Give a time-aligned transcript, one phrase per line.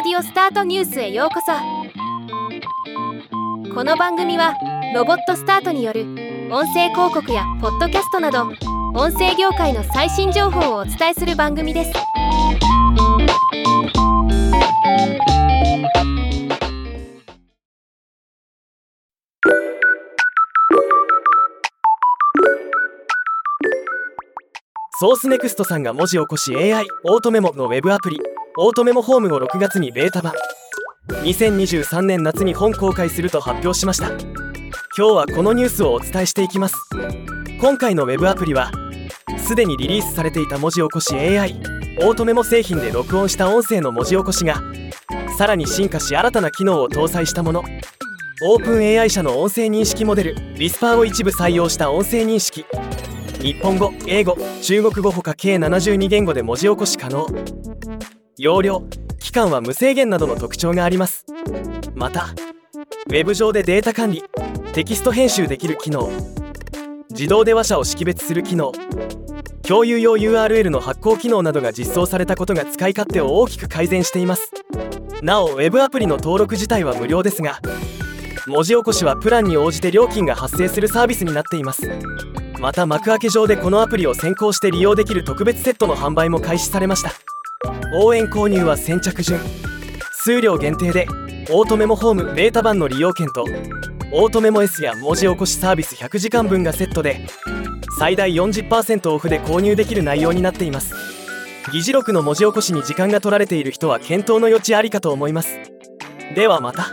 [0.00, 1.50] オスタートニュースへようこそ。
[3.74, 4.54] この番組は
[4.94, 6.02] ロボットスタートによる
[6.52, 8.44] 音声広告やポッドキャストなど
[8.94, 11.92] 音声業界の最新情報をお伝えする番組です。
[25.00, 28.27] ソースネクストさんが文字起こし AI オートメモのウェブアプリ。
[28.56, 30.32] オートメモホームを6月にベータ版。
[31.22, 34.10] 2023年夏に本公開すると発表しました。
[34.10, 34.18] 今
[34.96, 36.74] 日はこのニュースをお伝えしていきます。
[37.60, 38.72] 今回のウェブアプリは
[39.38, 41.60] すでにリリースされていた文字起こし AI
[42.00, 44.62] オートメモ製品で録音した音声の文字起こしが
[45.36, 47.64] さらに進化し新たな機能を搭載したもの。
[48.40, 52.64] オープン AI 社の音声認識モデルウィスパーを一部採用した音声認識。
[53.40, 57.26] 日本語英語中国語ほか計72言語で文字起こし可能。
[58.38, 58.84] 容量
[59.18, 61.26] 期間は無制限などの特徴があります。
[61.94, 62.28] また
[63.08, 64.22] ウェブ上でデータ管理
[64.72, 66.08] テキスト編集できる機能
[67.10, 68.72] 自動で話者を識別する機能
[69.62, 74.52] 共有用 URL の発行機能などが実装されたことが使い勝手を大きく改善しています。
[75.20, 77.60] なお Web アプリの登録自体は無料ですが
[78.46, 81.90] 文字起こしはプランに応じて料金が発生するサービスになっています。
[82.60, 87.12] また幕開け上でこのアプリを先行して利用できる特別セットの販売も開始されました。
[87.92, 89.40] 応援購入は先着順。
[90.12, 91.06] 数量限定で
[91.50, 93.44] オートメモホームベータ版の利用券と
[94.12, 97.26] オートメモ S や文字起こしサービス100時間分がセットで
[97.98, 100.94] 最大40%オフで購入できる内容になっています。
[101.72, 105.58] 議事録の文字起こしに時間が取られている人は検討の余地ありかと思います。
[106.34, 106.92] ではまた。